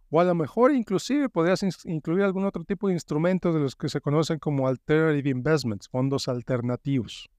O 0.09 0.19
a 0.19 0.23
lo 0.23 0.35
mejor 0.35 0.73
inclusive 0.73 1.27
podrías 1.27 1.63
incluir 1.85 2.23
algún 2.23 2.45
otro 2.45 2.63
tipo 2.63 2.87
de 2.87 2.93
instrumentos 2.93 3.53
de 3.53 3.59
los 3.59 3.75
que 3.75 3.89
se 3.89 3.99
conocen 3.99 4.37
como 4.37 4.67
alternative 4.67 5.29
investments, 5.29 5.89
fondos 5.89 6.27
alternativos, 6.27 7.31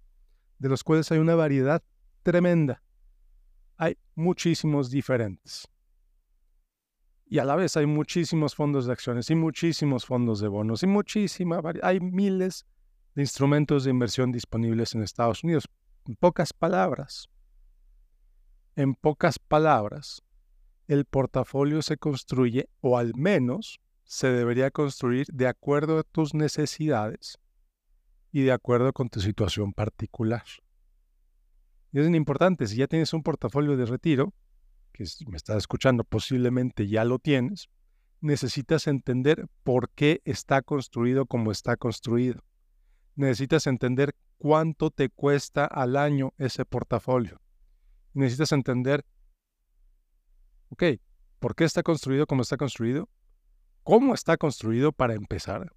de 0.58 0.68
los 0.68 0.82
cuales 0.82 1.10
hay 1.12 1.18
una 1.18 1.36
variedad 1.36 1.84
tremenda. 2.24 2.82
Hay 3.76 3.96
muchísimos 4.16 4.90
diferentes. 4.90 5.68
Y 7.26 7.38
a 7.38 7.44
la 7.44 7.56
vez 7.56 7.76
hay 7.76 7.86
muchísimos 7.86 8.54
fondos 8.54 8.86
de 8.86 8.92
acciones 8.92 9.30
y 9.30 9.34
muchísimos 9.34 10.04
fondos 10.04 10.40
de 10.40 10.48
bonos 10.48 10.82
y 10.82 10.86
muchísima 10.86 11.60
hay 11.82 12.00
miles 12.00 12.66
de 13.14 13.22
instrumentos 13.22 13.84
de 13.84 13.90
inversión 13.90 14.30
disponibles 14.30 14.94
en 14.94 15.02
Estados 15.02 15.42
Unidos. 15.42 15.68
En 16.06 16.16
pocas 16.16 16.52
palabras, 16.52 17.28
en 18.76 18.94
pocas 18.94 19.38
palabras, 19.38 20.22
el 20.86 21.04
portafolio 21.06 21.80
se 21.80 21.96
construye, 21.96 22.68
o 22.80 22.98
al 22.98 23.14
menos 23.14 23.80
se 24.04 24.28
debería 24.28 24.70
construir 24.70 25.26
de 25.32 25.46
acuerdo 25.46 25.98
a 25.98 26.02
tus 26.02 26.34
necesidades 26.34 27.38
y 28.32 28.42
de 28.42 28.52
acuerdo 28.52 28.92
con 28.92 29.08
tu 29.08 29.20
situación 29.20 29.72
particular. 29.72 30.44
Y 31.92 32.00
es 32.00 32.08
importante, 32.08 32.66
si 32.66 32.76
ya 32.76 32.88
tienes 32.88 33.12
un 33.14 33.22
portafolio 33.22 33.76
de 33.76 33.86
retiro, 33.86 34.34
que 34.94 35.04
me 35.26 35.36
estás 35.36 35.58
escuchando 35.58 36.04
posiblemente 36.04 36.86
ya 36.86 37.04
lo 37.04 37.18
tienes, 37.18 37.68
necesitas 38.20 38.86
entender 38.86 39.46
por 39.64 39.90
qué 39.90 40.22
está 40.24 40.62
construido 40.62 41.26
como 41.26 41.50
está 41.50 41.76
construido. 41.76 42.44
Necesitas 43.16 43.66
entender 43.66 44.14
cuánto 44.38 44.90
te 44.90 45.08
cuesta 45.10 45.66
al 45.66 45.96
año 45.96 46.32
ese 46.38 46.64
portafolio. 46.64 47.40
Necesitas 48.12 48.52
entender 48.52 49.04
ok, 50.70 50.82
¿por 51.38 51.54
qué 51.54 51.64
está 51.64 51.82
construido 51.82 52.26
como 52.26 52.42
está 52.42 52.56
construido? 52.56 53.08
¿Cómo 53.82 54.14
está 54.14 54.36
construido 54.36 54.92
para 54.92 55.14
empezar? 55.14 55.72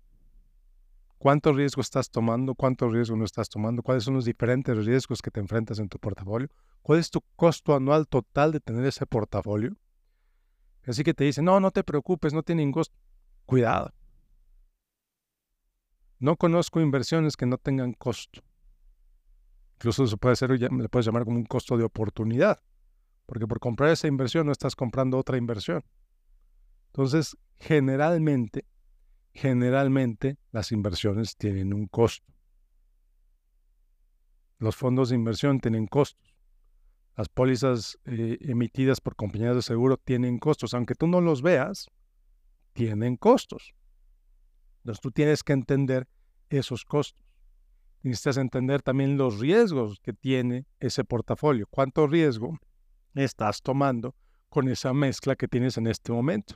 ¿Cuánto 1.17 1.51
riesgo 1.53 1.81
estás 1.81 2.09
tomando? 2.09 2.53
¿Cuánto 2.53 2.89
riesgo 2.89 3.15
no 3.15 3.25
estás 3.25 3.49
tomando? 3.49 3.81
¿Cuáles 3.81 4.03
son 4.03 4.13
los 4.13 4.25
diferentes 4.25 4.85
riesgos 4.85 5.21
que 5.21 5.31
te 5.31 5.39
enfrentas 5.39 5.79
en 5.79 5.89
tu 5.89 5.97
portafolio? 5.99 6.49
¿Cuál 6.81 6.99
es 6.99 7.09
tu 7.09 7.21
costo 7.35 7.75
anual 7.75 8.07
total 8.07 8.51
de 8.51 8.59
tener 8.59 8.85
ese 8.85 9.05
portafolio? 9.05 9.75
Así 10.85 11.03
que 11.03 11.13
te 11.13 11.23
dicen, 11.23 11.45
no, 11.45 11.59
no 11.59 11.71
te 11.71 11.83
preocupes, 11.83 12.33
no 12.33 12.43
tienen 12.43 12.71
costo. 12.71 12.95
Cuidado. 13.45 13.93
No 16.19 16.35
conozco 16.35 16.79
inversiones 16.81 17.35
que 17.35 17.45
no 17.45 17.57
tengan 17.57 17.93
costo. 17.93 18.41
Incluso 19.75 20.03
eso 20.03 20.17
puede 20.17 20.35
ser, 20.35 20.51
le 20.51 20.89
puedes 20.89 21.05
llamar 21.05 21.25
como 21.25 21.37
un 21.37 21.45
costo 21.45 21.77
de 21.77 21.83
oportunidad 21.83 22.61
porque 23.27 23.45
por 23.45 23.59
comprar 23.59 23.91
esa 23.91 24.07
inversión 24.07 24.47
no 24.47 24.53
estás 24.53 24.75
comprando 24.75 25.17
otra 25.17 25.37
inversión. 25.37 25.83
Entonces, 26.87 27.37
generalmente, 27.59 28.65
generalmente 29.37 30.37
las 30.51 30.71
inversiones 30.71 31.37
tienen 31.37 31.73
un 31.73 31.87
costo. 31.87 32.33
Los 34.57 34.75
fondos 34.75 35.09
de 35.09 35.15
inversión 35.15 35.59
tienen 35.59 35.85
costos. 35.87 36.35
Las 37.15 37.29
pólizas 37.29 37.99
eh, 38.05 38.37
emitidas 38.41 38.99
por 38.99 39.15
compañías 39.15 39.55
de 39.55 39.61
seguro 39.61 39.97
tienen 39.97 40.39
costos. 40.39 40.73
Aunque 40.73 40.95
tú 40.95 41.07
no 41.07 41.21
los 41.21 41.41
veas, 41.41 41.87
tienen 42.73 43.15
costos. 43.15 43.73
Entonces 44.79 45.01
tú 45.01 45.11
tienes 45.11 45.43
que 45.43 45.53
entender 45.53 46.07
esos 46.49 46.83
costos. 46.83 47.23
Necesitas 48.01 48.37
entender 48.37 48.81
también 48.81 49.17
los 49.17 49.39
riesgos 49.39 49.99
que 49.99 50.13
tiene 50.13 50.65
ese 50.79 51.03
portafolio. 51.03 51.67
¿Cuánto 51.69 52.07
riesgo 52.07 52.57
estás 53.13 53.61
tomando 53.61 54.15
con 54.49 54.67
esa 54.69 54.93
mezcla 54.93 55.35
que 55.35 55.47
tienes 55.47 55.77
en 55.77 55.87
este 55.87 56.11
momento. 56.11 56.55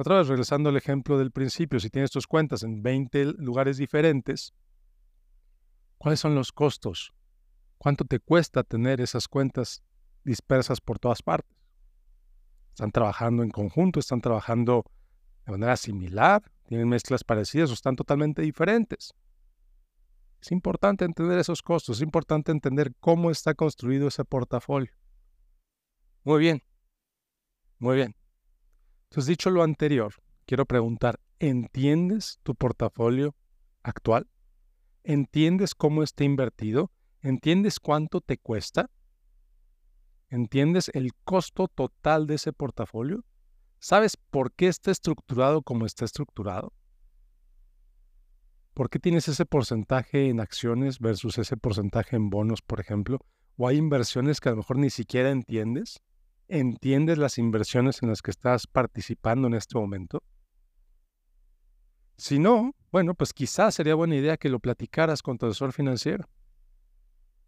Otra 0.00 0.18
vez, 0.18 0.28
regresando 0.28 0.68
al 0.68 0.76
ejemplo 0.76 1.18
del 1.18 1.32
principio, 1.32 1.80
si 1.80 1.90
tienes 1.90 2.12
tus 2.12 2.28
cuentas 2.28 2.62
en 2.62 2.84
20 2.84 3.32
lugares 3.38 3.78
diferentes, 3.78 4.54
¿cuáles 5.98 6.20
son 6.20 6.36
los 6.36 6.52
costos? 6.52 7.12
¿Cuánto 7.78 8.04
te 8.04 8.20
cuesta 8.20 8.62
tener 8.62 9.00
esas 9.00 9.26
cuentas 9.26 9.82
dispersas 10.22 10.80
por 10.80 11.00
todas 11.00 11.20
partes? 11.20 11.58
¿Están 12.68 12.92
trabajando 12.92 13.42
en 13.42 13.50
conjunto? 13.50 13.98
¿Están 13.98 14.20
trabajando 14.20 14.84
de 15.44 15.50
manera 15.50 15.76
similar? 15.76 16.44
¿Tienen 16.68 16.88
mezclas 16.88 17.24
parecidas 17.24 17.70
o 17.70 17.74
están 17.74 17.96
totalmente 17.96 18.40
diferentes? 18.42 19.12
Es 20.40 20.52
importante 20.52 21.06
entender 21.06 21.40
esos 21.40 21.60
costos, 21.60 21.96
es 21.96 22.02
importante 22.02 22.52
entender 22.52 22.94
cómo 23.00 23.32
está 23.32 23.54
construido 23.54 24.06
ese 24.06 24.24
portafolio. 24.24 24.92
Muy 26.22 26.38
bien. 26.38 26.62
Muy 27.80 27.96
bien. 27.96 28.17
Entonces, 29.10 29.28
dicho 29.28 29.50
lo 29.50 29.62
anterior, 29.62 30.14
quiero 30.44 30.66
preguntar, 30.66 31.18
¿entiendes 31.38 32.40
tu 32.42 32.54
portafolio 32.54 33.34
actual? 33.82 34.28
¿Entiendes 35.02 35.74
cómo 35.74 36.02
está 36.02 36.24
invertido? 36.24 36.90
¿Entiendes 37.22 37.80
cuánto 37.80 38.20
te 38.20 38.36
cuesta? 38.36 38.90
¿Entiendes 40.28 40.90
el 40.92 41.14
costo 41.24 41.68
total 41.68 42.26
de 42.26 42.34
ese 42.34 42.52
portafolio? 42.52 43.24
¿Sabes 43.78 44.18
por 44.18 44.52
qué 44.52 44.68
está 44.68 44.90
estructurado 44.90 45.62
como 45.62 45.86
está 45.86 46.04
estructurado? 46.04 46.74
¿Por 48.74 48.90
qué 48.90 48.98
tienes 48.98 49.26
ese 49.28 49.46
porcentaje 49.46 50.28
en 50.28 50.38
acciones 50.38 50.98
versus 50.98 51.38
ese 51.38 51.56
porcentaje 51.56 52.16
en 52.16 52.28
bonos, 52.28 52.60
por 52.60 52.78
ejemplo? 52.78 53.20
¿O 53.56 53.66
hay 53.66 53.78
inversiones 53.78 54.40
que 54.40 54.50
a 54.50 54.52
lo 54.52 54.58
mejor 54.58 54.76
ni 54.76 54.90
siquiera 54.90 55.30
entiendes? 55.30 56.02
¿Entiendes 56.48 57.18
las 57.18 57.36
inversiones 57.36 58.02
en 58.02 58.08
las 58.08 58.22
que 58.22 58.30
estás 58.30 58.66
participando 58.66 59.48
en 59.48 59.54
este 59.54 59.78
momento? 59.78 60.22
Si 62.16 62.38
no, 62.38 62.74
bueno, 62.90 63.14
pues 63.14 63.34
quizás 63.34 63.74
sería 63.74 63.94
buena 63.94 64.16
idea 64.16 64.38
que 64.38 64.48
lo 64.48 64.58
platicaras 64.58 65.20
con 65.20 65.36
tu 65.36 65.44
asesor 65.44 65.74
financiero. 65.74 66.26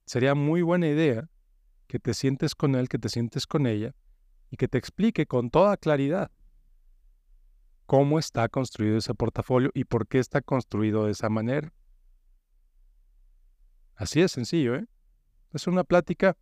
Sería 0.05 0.35
muy 0.35 0.61
buena 0.61 0.87
idea 0.87 1.31
que 1.87 1.99
te 1.99 2.13
sientes 2.13 2.55
con 2.55 2.75
él, 2.75 2.91
que 2.91 2.99
te 2.99 3.09
sientes 3.09 3.47
con 3.47 3.67
ella 3.67 3.95
y 4.51 4.59
que 4.59 4.69
te 4.69 4.77
explique 4.77 5.25
con 5.27 5.49
toda 5.49 5.79
claridad 5.79 6.31
cómo 7.87 8.19
está 8.19 8.49
construido 8.51 8.99
ese 8.99 9.15
portafolio 9.15 9.71
y 9.73 9.85
por 9.85 10.07
qué 10.07 10.19
está 10.19 10.43
construido 10.43 11.07
de 11.07 11.13
esa 11.13 11.31
manera. 11.31 11.73
Así 13.95 14.21
es 14.21 14.31
sencillo, 14.31 14.77
¿eh? 14.77 14.87
Es 15.53 15.67
una 15.67 15.85
plática 15.85 16.37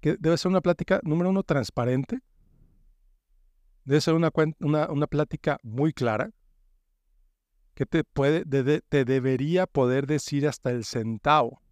que 0.00 0.16
debe 0.18 0.36
ser 0.36 0.50
una 0.50 0.60
plática, 0.60 1.00
número 1.02 1.30
uno, 1.30 1.42
transparente. 1.42 2.20
Debe 3.84 4.00
ser 4.00 4.14
una, 4.14 4.30
una, 4.60 5.06
plática 5.06 5.58
muy 5.62 5.92
clara 5.92 6.30
que 7.74 7.86
te, 7.86 8.04
puede, 8.04 8.44
te 8.82 9.04
debería 9.04 9.66
poder 9.66 10.06
decir 10.06 10.46
hasta 10.46 10.70
el 10.70 10.84
centavo 10.84 11.62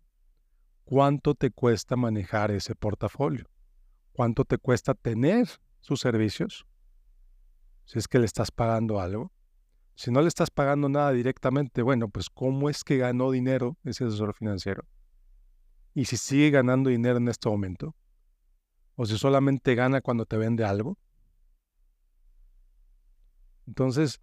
cuánto 0.85 1.35
te 1.35 1.51
cuesta 1.51 1.97
manejar 1.97 2.53
ese 2.53 2.75
portafolio, 2.75 3.45
cuánto 4.13 4.45
te 4.45 4.57
cuesta 4.57 4.95
tener 4.95 5.47
sus 5.81 6.01
servicios, 6.01 6.67
si 7.85 7.99
es 7.99 8.09
que 8.09 8.19
le 8.19 8.25
estás 8.25 8.51
pagando 8.51 9.01
algo. 9.01 9.31
Si 9.95 10.11
no 10.11 10.21
le 10.21 10.29
estás 10.29 10.51
pagando 10.51 10.89
nada 10.91 11.13
directamente, 11.13 11.81
bueno, 11.81 12.09
pues 12.09 12.29
cómo 12.29 12.69
es 12.69 12.85
que 12.85 12.99
ganó 12.99 13.31
dinero 13.31 13.79
ese 13.83 14.05
asesor 14.05 14.35
financiero. 14.35 14.85
Y 15.95 16.05
si 16.05 16.19
sigue 16.19 16.51
ganando 16.51 16.91
dinero 16.91 17.17
en 17.17 17.29
este 17.29 17.49
momento, 17.49 17.95
o 18.97 19.07
si 19.07 19.17
solamente 19.17 19.75
gana 19.75 20.01
cuando 20.01 20.27
te 20.27 20.37
vende 20.37 20.65
algo. 20.65 20.99
Entonces, 23.67 24.21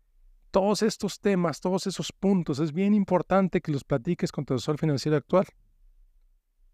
todos 0.52 0.82
estos 0.84 1.20
temas, 1.20 1.60
todos 1.60 1.88
esos 1.88 2.12
puntos, 2.12 2.60
es 2.60 2.74
bien 2.74 2.94
importante 2.94 3.62
que 3.62 3.72
los 3.72 3.84
platiques 3.84 4.32
con 4.32 4.46
tu 4.46 4.54
asesor 4.54 4.78
financiero 4.78 5.18
actual. 5.18 5.46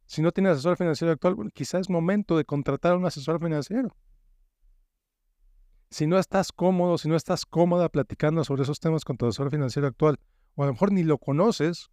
Si 0.06 0.22
no 0.22 0.32
tienes 0.32 0.54
asesor 0.54 0.78
financiero 0.78 1.14
actual, 1.14 1.36
bueno, 1.36 1.52
quizás 1.54 1.82
es 1.82 1.90
momento 1.90 2.36
de 2.36 2.46
contratar 2.46 2.94
a 2.94 2.98
un 2.98 3.06
asesor 3.06 3.40
financiero. 3.40 3.96
Si 5.92 6.08
no 6.08 6.20
estás 6.20 6.52
cómodo, 6.52 6.98
si 6.98 7.10
no 7.10 7.16
estás 7.16 7.46
cómoda 7.46 7.90
platicando 7.90 8.44
sobre 8.44 8.64
esos 8.64 8.80
temas 8.80 9.04
con 9.06 9.18
tu 9.18 9.26
asesor 9.26 9.50
financiero 9.50 9.88
actual, 9.88 10.20
o 10.56 10.64
a 10.64 10.68
lo 10.68 10.74
mejor 10.74 10.92
ni 10.92 11.04
lo 11.04 11.18
conoces, 11.18 11.90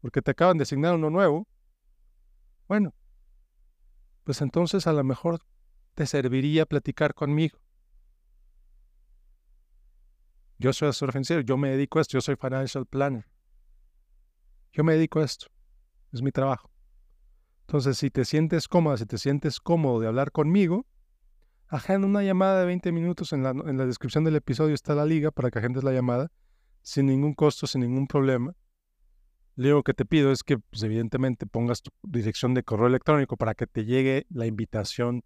porque 0.00 0.22
te 0.22 0.30
acaban 0.30 0.58
de 0.58 0.62
asignar 0.62 0.94
uno 0.94 1.10
nuevo, 1.10 1.46
bueno, 2.66 2.92
pues 4.28 4.42
entonces 4.42 4.86
a 4.86 4.92
lo 4.92 5.02
mejor 5.04 5.40
te 5.94 6.04
serviría 6.04 6.66
platicar 6.66 7.14
conmigo. 7.14 7.58
Yo 10.58 10.74
soy 10.74 10.90
asesor 10.90 11.12
financiero, 11.12 11.40
yo 11.40 11.56
me 11.56 11.70
dedico 11.70 11.98
a 11.98 12.02
esto, 12.02 12.18
yo 12.18 12.20
soy 12.20 12.36
financial 12.36 12.84
planner. 12.84 13.24
Yo 14.74 14.84
me 14.84 14.92
dedico 14.92 15.20
a 15.20 15.24
esto. 15.24 15.46
Es 16.12 16.20
mi 16.20 16.30
trabajo. 16.30 16.70
Entonces, 17.62 17.96
si 17.96 18.10
te 18.10 18.26
sientes 18.26 18.68
cómoda, 18.68 18.98
si 18.98 19.06
te 19.06 19.16
sientes 19.16 19.60
cómodo 19.60 19.98
de 19.98 20.08
hablar 20.08 20.30
conmigo, 20.30 20.84
agenda 21.68 22.06
una 22.06 22.22
llamada 22.22 22.60
de 22.60 22.66
20 22.66 22.92
minutos. 22.92 23.32
En 23.32 23.42
la, 23.42 23.52
en 23.52 23.78
la 23.78 23.86
descripción 23.86 24.24
del 24.24 24.36
episodio 24.36 24.74
está 24.74 24.94
la 24.94 25.06
liga 25.06 25.30
para 25.30 25.50
que 25.50 25.58
agendes 25.58 25.84
la 25.84 25.92
llamada 25.92 26.30
sin 26.82 27.06
ningún 27.06 27.32
costo, 27.32 27.66
sin 27.66 27.80
ningún 27.80 28.06
problema. 28.06 28.54
Lo 29.58 29.64
único 29.64 29.82
que 29.82 29.94
te 29.94 30.04
pido 30.04 30.30
es 30.30 30.44
que, 30.44 30.58
pues, 30.58 30.84
evidentemente, 30.84 31.44
pongas 31.44 31.82
tu 31.82 31.90
dirección 32.04 32.54
de 32.54 32.62
correo 32.62 32.86
electrónico 32.86 33.36
para 33.36 33.56
que 33.56 33.66
te 33.66 33.84
llegue 33.84 34.24
la 34.30 34.46
invitación 34.46 35.24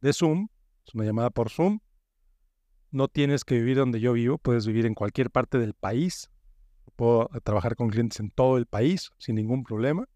de 0.00 0.14
Zoom. 0.14 0.48
Es 0.86 0.94
una 0.94 1.04
llamada 1.04 1.28
por 1.28 1.50
Zoom. 1.50 1.80
No 2.90 3.08
tienes 3.08 3.44
que 3.44 3.56
vivir 3.56 3.76
donde 3.76 4.00
yo 4.00 4.14
vivo, 4.14 4.38
puedes 4.38 4.66
vivir 4.66 4.86
en 4.86 4.94
cualquier 4.94 5.30
parte 5.30 5.58
del 5.58 5.74
país. 5.74 6.30
Puedo 6.96 7.28
trabajar 7.44 7.76
con 7.76 7.90
clientes 7.90 8.18
en 8.20 8.30
todo 8.30 8.56
el 8.56 8.64
país 8.64 9.10
sin 9.18 9.34
ningún 9.34 9.64
problema. 9.64 10.08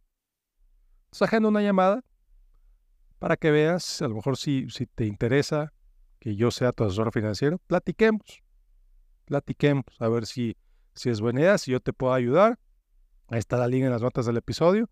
Entonces, 1.04 1.21
agenda 1.21 1.50
una 1.50 1.61
llamada 1.61 2.02
para 3.18 3.37
que 3.37 3.50
veas, 3.50 4.00
a 4.00 4.09
lo 4.09 4.14
mejor 4.14 4.38
si, 4.38 4.71
si 4.71 4.87
te 4.87 5.04
interesa 5.04 5.75
que 6.21 6.37
yo 6.37 6.50
sea 6.50 6.73
tu 6.73 6.85
asesor 6.85 7.12
financiero, 7.12 7.59
platiquemos. 7.66 8.42
Platiquemos, 9.26 9.85
a 9.99 10.09
ver 10.09 10.25
si, 10.25 10.56
si 10.94 11.11
es 11.11 11.21
buena 11.21 11.42
idea, 11.42 11.59
si 11.59 11.73
yo 11.73 11.80
te 11.80 11.92
puedo 11.92 12.14
ayudar. 12.14 12.59
Ahí 13.32 13.38
está 13.38 13.56
la 13.56 13.66
link 13.66 13.84
en 13.84 13.90
las 13.90 14.02
notas 14.02 14.26
del 14.26 14.36
episodio. 14.36 14.90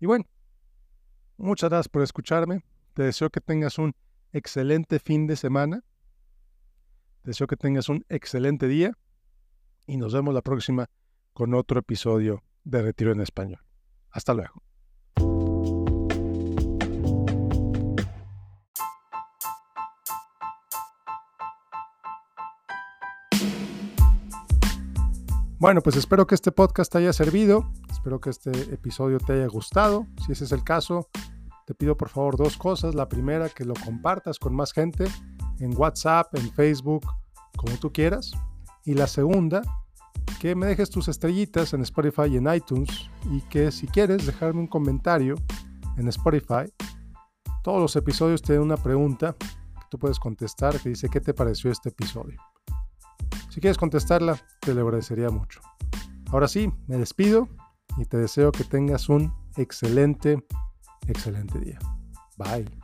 Y 0.00 0.06
bueno, 0.06 0.24
muchas 1.36 1.70
gracias 1.70 1.88
por 1.88 2.02
escucharme. 2.02 2.64
Te 2.94 3.04
deseo 3.04 3.30
que 3.30 3.40
tengas 3.40 3.78
un 3.78 3.94
excelente 4.32 4.98
fin 4.98 5.28
de 5.28 5.36
semana. 5.36 5.84
Te 7.22 7.30
deseo 7.30 7.46
que 7.46 7.56
tengas 7.56 7.88
un 7.88 8.04
excelente 8.08 8.66
día. 8.66 8.98
Y 9.86 9.98
nos 9.98 10.12
vemos 10.12 10.34
la 10.34 10.42
próxima 10.42 10.90
con 11.32 11.54
otro 11.54 11.78
episodio 11.78 12.42
de 12.64 12.82
Retiro 12.82 13.12
en 13.12 13.20
Español. 13.20 13.60
Hasta 14.10 14.34
luego. 14.34 14.64
Bueno, 25.60 25.82
pues 25.82 25.94
espero 25.96 26.26
que 26.26 26.34
este 26.34 26.52
podcast 26.52 26.90
te 26.90 26.96
haya 26.96 27.12
servido, 27.12 27.70
espero 27.90 28.18
que 28.18 28.30
este 28.30 28.50
episodio 28.72 29.18
te 29.18 29.34
haya 29.34 29.46
gustado. 29.46 30.06
Si 30.24 30.32
ese 30.32 30.44
es 30.44 30.52
el 30.52 30.64
caso, 30.64 31.10
te 31.66 31.74
pido 31.74 31.98
por 31.98 32.08
favor 32.08 32.38
dos 32.38 32.56
cosas. 32.56 32.94
La 32.94 33.10
primera, 33.10 33.50
que 33.50 33.66
lo 33.66 33.74
compartas 33.74 34.38
con 34.38 34.56
más 34.56 34.72
gente 34.72 35.04
en 35.58 35.78
WhatsApp, 35.78 36.34
en 36.34 36.50
Facebook, 36.54 37.04
como 37.58 37.76
tú 37.76 37.92
quieras. 37.92 38.30
Y 38.86 38.94
la 38.94 39.06
segunda, 39.06 39.60
que 40.40 40.54
me 40.54 40.64
dejes 40.64 40.88
tus 40.88 41.08
estrellitas 41.08 41.74
en 41.74 41.82
Spotify 41.82 42.30
y 42.30 42.38
en 42.38 42.54
iTunes 42.54 43.10
y 43.30 43.42
que 43.42 43.70
si 43.70 43.86
quieres 43.86 44.24
dejarme 44.24 44.60
un 44.60 44.66
comentario 44.66 45.34
en 45.98 46.08
Spotify, 46.08 46.72
todos 47.62 47.82
los 47.82 47.94
episodios 47.96 48.40
tienen 48.40 48.62
una 48.62 48.78
pregunta 48.78 49.36
que 49.38 49.86
tú 49.90 49.98
puedes 49.98 50.18
contestar 50.18 50.80
que 50.80 50.88
dice 50.88 51.10
¿qué 51.10 51.20
te 51.20 51.34
pareció 51.34 51.70
este 51.70 51.90
episodio? 51.90 52.40
Si 53.50 53.60
quieres 53.60 53.78
contestarla, 53.78 54.38
te 54.60 54.74
lo 54.74 54.82
agradecería 54.82 55.28
mucho. 55.28 55.60
Ahora 56.30 56.46
sí, 56.46 56.72
me 56.86 56.96
despido 56.96 57.48
y 57.98 58.04
te 58.04 58.16
deseo 58.16 58.52
que 58.52 58.64
tengas 58.64 59.08
un 59.08 59.34
excelente, 59.56 60.44
excelente 61.08 61.58
día. 61.58 61.78
Bye. 62.38 62.79